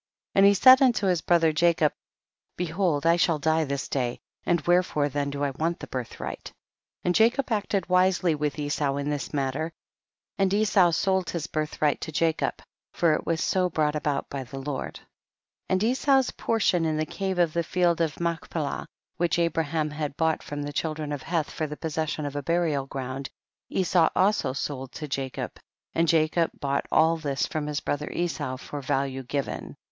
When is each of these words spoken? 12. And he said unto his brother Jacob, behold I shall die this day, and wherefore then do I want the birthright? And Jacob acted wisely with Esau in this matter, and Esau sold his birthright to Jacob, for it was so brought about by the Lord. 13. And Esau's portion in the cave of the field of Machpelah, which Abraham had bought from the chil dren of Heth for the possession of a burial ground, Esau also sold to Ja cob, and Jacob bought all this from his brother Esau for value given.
12. 0.33 0.39
And 0.41 0.47
he 0.47 0.53
said 0.55 0.81
unto 0.81 1.05
his 1.05 1.21
brother 1.21 1.53
Jacob, 1.53 1.93
behold 2.57 3.05
I 3.05 3.17
shall 3.17 3.37
die 3.37 3.65
this 3.65 3.87
day, 3.87 4.19
and 4.47 4.59
wherefore 4.61 5.09
then 5.09 5.29
do 5.29 5.43
I 5.43 5.51
want 5.51 5.79
the 5.79 5.85
birthright? 5.85 6.51
And 7.03 7.13
Jacob 7.13 7.51
acted 7.51 7.87
wisely 7.87 8.33
with 8.33 8.57
Esau 8.57 8.95
in 8.97 9.11
this 9.11 9.31
matter, 9.31 9.71
and 10.39 10.51
Esau 10.51 10.89
sold 10.89 11.29
his 11.29 11.45
birthright 11.45 12.01
to 12.01 12.11
Jacob, 12.11 12.63
for 12.91 13.13
it 13.13 13.27
was 13.27 13.43
so 13.43 13.69
brought 13.69 13.95
about 13.95 14.27
by 14.27 14.43
the 14.43 14.57
Lord. 14.57 14.95
13. 14.95 15.05
And 15.69 15.83
Esau's 15.83 16.31
portion 16.31 16.83
in 16.83 16.97
the 16.97 17.05
cave 17.05 17.37
of 17.37 17.53
the 17.53 17.61
field 17.61 18.01
of 18.01 18.19
Machpelah, 18.19 18.87
which 19.17 19.37
Abraham 19.37 19.91
had 19.91 20.17
bought 20.17 20.41
from 20.41 20.63
the 20.63 20.73
chil 20.73 20.95
dren 20.95 21.11
of 21.11 21.21
Heth 21.21 21.51
for 21.51 21.67
the 21.67 21.77
possession 21.77 22.25
of 22.25 22.35
a 22.35 22.41
burial 22.41 22.87
ground, 22.87 23.29
Esau 23.69 24.09
also 24.15 24.51
sold 24.53 24.93
to 24.93 25.07
Ja 25.21 25.29
cob, 25.29 25.51
and 25.93 26.07
Jacob 26.07 26.49
bought 26.59 26.87
all 26.91 27.17
this 27.17 27.45
from 27.45 27.67
his 27.67 27.81
brother 27.81 28.09
Esau 28.11 28.57
for 28.57 28.81
value 28.81 29.21
given. 29.21 29.75